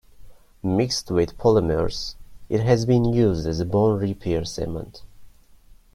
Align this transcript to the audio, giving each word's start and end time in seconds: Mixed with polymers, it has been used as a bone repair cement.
Mixed 0.63 1.11
with 1.11 1.37
polymers, 1.37 2.15
it 2.49 2.61
has 2.61 2.87
been 2.87 3.05
used 3.05 3.45
as 3.45 3.59
a 3.59 3.65
bone 3.65 3.99
repair 3.99 4.43
cement. 4.43 5.03